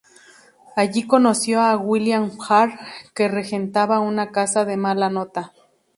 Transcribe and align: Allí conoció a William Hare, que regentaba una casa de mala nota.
Allí 0.75 1.05
conoció 1.05 1.61
a 1.61 1.77
William 1.77 2.31
Hare, 2.49 2.75
que 3.13 3.27
regentaba 3.27 3.99
una 3.99 4.31
casa 4.31 4.65
de 4.65 4.75
mala 4.75 5.11
nota. 5.11 5.53